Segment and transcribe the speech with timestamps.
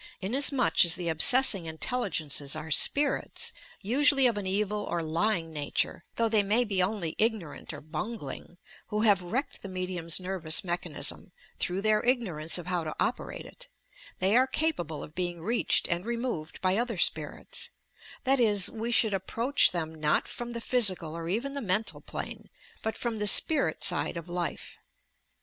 [0.19, 3.53] Inasmuch as the obsessing intelligences are "spirits,"
[3.83, 8.57] usually of an evil or lying nature (though they may be only ignorant or bungling)
[8.87, 13.67] who have wrecked the medium's nervous mechanism, through their ignorance of how to operate it,
[14.17, 17.69] they are capable of be ing reached and removed by other spirits,—
[18.23, 22.49] that is, we should approach them not from the physical or even the mental plane,
[22.81, 24.79] but from the spirit side of life.